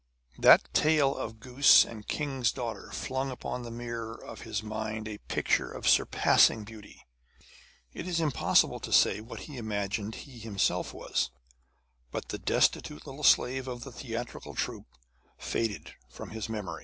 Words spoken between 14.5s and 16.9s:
troupe faded from his memory.